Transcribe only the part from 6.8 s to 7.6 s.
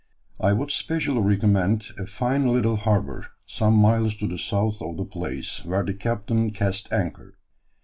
anchor.